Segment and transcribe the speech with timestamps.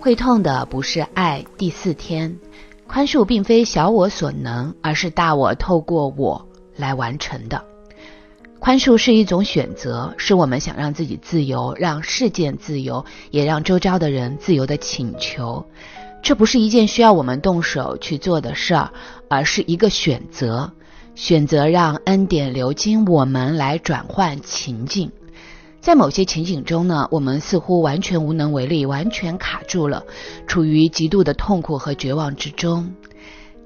[0.00, 1.44] 会痛的不是爱。
[1.56, 2.36] 第四天，
[2.88, 7.64] 宽恕并非小我所能，而是大我透过我来完成的。
[8.58, 15.64] 宽恕是一种选择，是我们想让自己自由，让事件自由，也让周遭的人自由的请求。
[16.20, 18.92] 这不是一件需要我们动手去做的事儿，
[19.28, 20.72] 而是一个选择，
[21.14, 25.10] 选择让恩典流经我们来转换情境。
[25.82, 30.04] 在某些情景中呢，我们似乎完全无能为力，完全卡住了，
[30.46, 32.94] 处于极度的痛苦和绝望之中。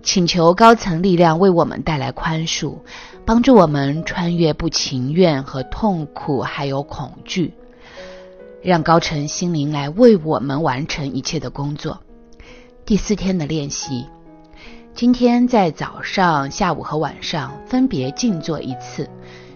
[0.00, 2.78] 请求高层力量为我们带来宽恕，
[3.24, 7.52] 帮助我们穿越不情愿和痛苦，还有恐惧，
[8.62, 11.98] 让高层心灵来为我们完成一切的工作。
[12.86, 14.06] 第四天的练习，
[14.94, 19.10] 今天在早上、下午和晚上分别静坐一次。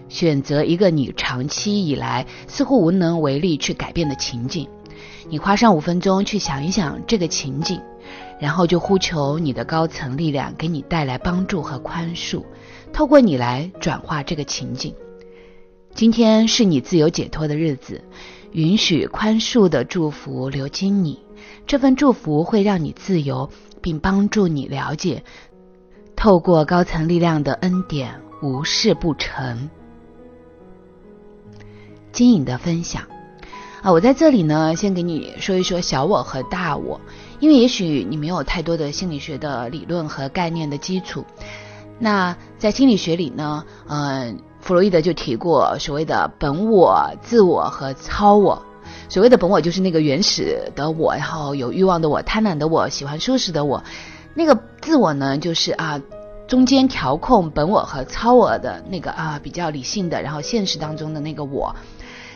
[0.09, 4.67] 选择一个你长期以来似乎无能为力去改变的情景，
[5.29, 7.79] 你花上五分钟去想一想这个情景，
[8.39, 12.43] 然后就呼求你的高层力量给你带来帮助和宽恕，
[12.91, 14.93] 透过你来转化这个情景。
[15.93, 18.03] 今天是你自由解脱的日子，
[18.51, 21.19] 允许宽恕的祝福流经你，
[21.67, 23.49] 这份祝福会让你自由，
[23.81, 25.23] 并帮助你了解，
[26.15, 29.69] 透过高层力量的恩典，无事不成。
[32.19, 33.03] 新颖的分享
[33.81, 36.99] 啊，我在这里呢，先给你说一说小我和大我，
[37.39, 41.23] 因为也许你没有太多的心理学的理论和概念的基础。
[41.97, 48.61] 那在心理学里呢，嗯，弗洛伊德就提过所谓的本我、自我和超我。
[49.07, 53.81] 所谓的本我就是那个原始的我，然后有欲望的我、贪婪的我、喜欢舒适的我。
[54.33, 56.01] 那个自我呢，就是啊，
[56.49, 61.73] 中间调控本我和超我的那个啊，比较理性的，然后现实当中的那个我。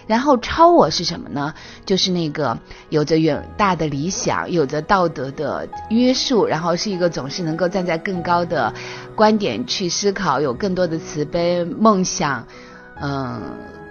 [0.05, 1.53] 然后超我是什么呢？
[1.85, 2.57] 就是那个
[2.89, 8.73] 有着远大的理想，有着道德的约束，然后是一个总是能够站在更高的
[9.15, 12.45] 观点去思考，有更多的慈悲梦想，
[13.01, 13.41] 嗯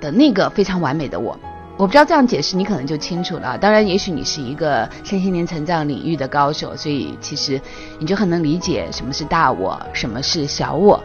[0.00, 1.38] 的那个非常完美的我。
[1.78, 3.56] 我不知道这样解释你可能就清楚了。
[3.56, 7.60] 当然，也许你是一个身心灵成长领域的高手，所以其实
[7.98, 11.02] 你就很能理解什么是大我，什么是小我。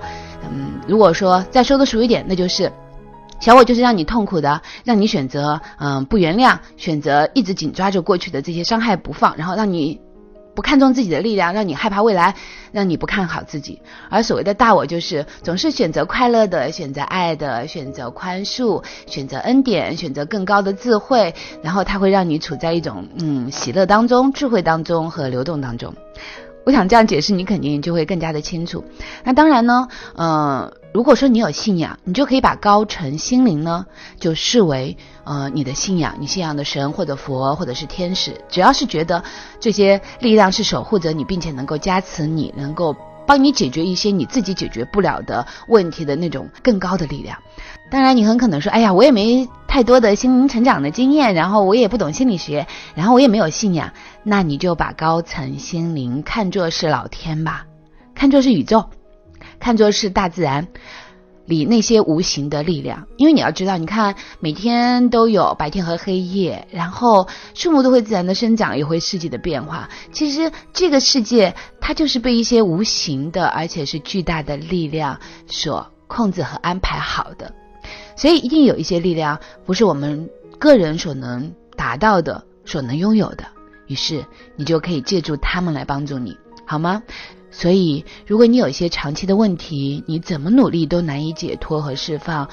[0.51, 2.71] 嗯，如果说再说的俗一点，那就是。
[3.39, 9.99] 小我就是让你痛苦的，让你选择嗯不原谅，选择一直紧抓着过去的这些伤害不放，然后让你
[10.55, 12.33] 不看重自己的力量，让你害怕未来，
[12.71, 13.79] 让你不看好自己。
[14.09, 25.93] 而所谓的大我就是总是选择快乐的，选择爱的，选择宽恕，选择恩典，选择更高的智慧，然后它会让你处在一种嗯喜乐当中、智慧当中和流动当中。
[26.65, 28.83] 我想这样解释，你肯定就会更加的清楚。
[29.23, 29.87] 那当然呢，
[30.17, 30.71] 嗯。
[30.93, 33.85] 如果说你有信仰，你就可以把高层心灵呢，
[34.19, 39.23] 就视为呃你的信仰，你信仰的神或者佛或者是天使，只要是觉得
[39.59, 42.95] 这些力量是守护着你，并且能够加持你，能够
[43.27, 47.37] 帮你解决一些你自己解决不了的问题的那种更高的力量。
[47.91, 52.65] 当然，你很可能说，哎呀，我也没太多的心灵成长的经验，然后我也不懂心理学，
[52.95, 53.91] 然后我也没有信仰，
[54.23, 57.65] 那你就把高层心灵看作是老天吧，
[58.15, 58.89] 看作是宇宙。
[59.67, 60.65] 看作是大自然
[61.43, 69.89] 里那些无形的力量，因为你要知道，你看每天都有白天和黑夜，然后树木都会自然的生长，也会四季的变化。
[70.13, 77.53] 其实这个世界它就是被一些无形的，而且是巨大的力量所控制和安排好的，
[78.15, 83.43] 所以一定有一些力量不是我们个人所能达到的，所能拥有的。
[83.87, 84.23] 于是
[84.55, 87.03] 你就可以借助他们来帮助你，好吗？
[87.59, 92.47] 所以，如果你有一些长期的问题，你怎么努力都难以解脱和释放。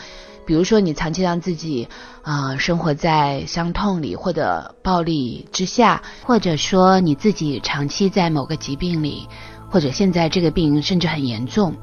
[0.47, 1.87] 比如说，你长期让自己
[2.23, 9.29] 啊生活在伤痛里或者暴力之下，或者说你自己长期在某个疾病里，
[9.69, 11.75] 或者现在这个病甚至很严重。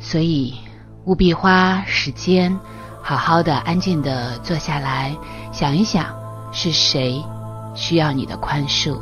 [0.00, 0.54] 所以，
[1.04, 2.58] 务必花时间，
[3.02, 5.14] 好好的、安静的坐下来，
[5.52, 6.06] 想一想，
[6.50, 7.22] 是谁
[7.74, 8.98] 需要你的宽恕，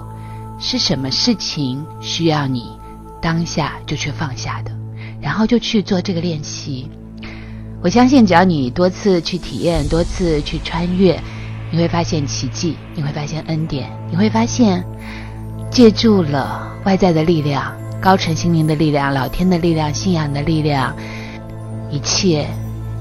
[0.58, 2.76] 是什么事情需要你。
[3.20, 4.70] 当下就去放下的，
[5.20, 6.88] 然后就去做这个练习。
[7.82, 11.20] 我相信，只要你多次去体验，多次去穿越，
[11.70, 14.82] 你会发现奇迹，你会发现恩典，你会发现
[15.70, 20.96] 借助了外在的力量、高层心灵的力量、老天的力量、信仰的力量，
[21.90, 22.46] 一切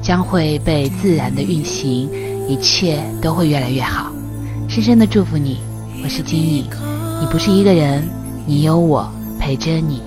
[0.01, 2.09] 将会被自然的运行，
[2.47, 4.11] 一切都会越来越好。
[4.67, 5.59] 深深的祝福你，
[6.03, 6.65] 我是金颖，
[7.21, 8.07] 你不是一个人，
[8.45, 9.09] 你有我。
[9.45, 10.01] 陪着你。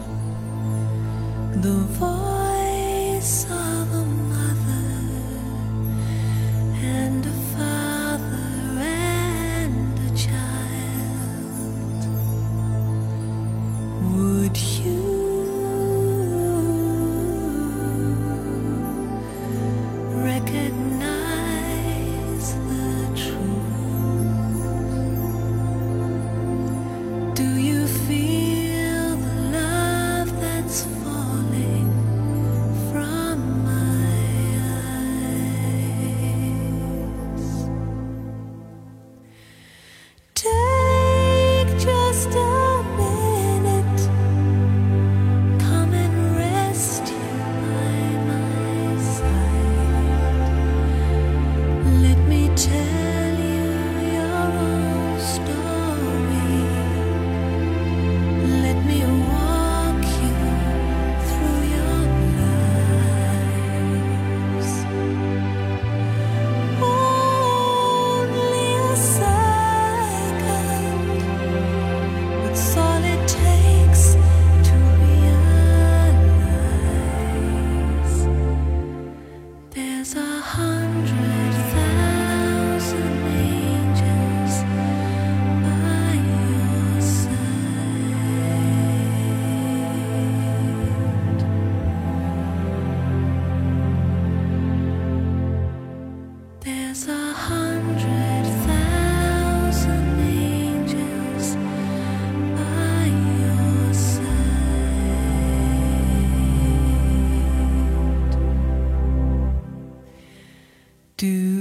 [111.19, 111.58] do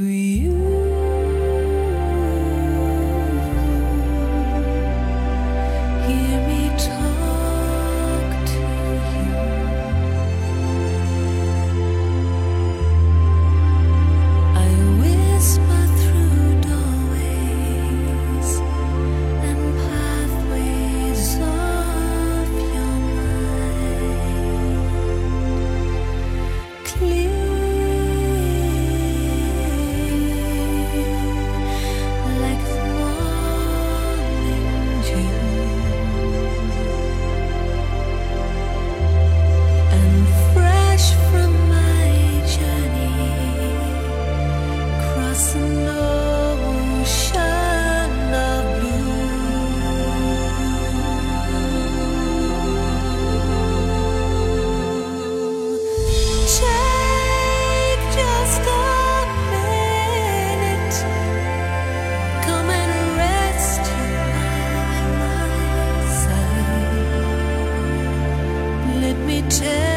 [69.41, 69.96] tell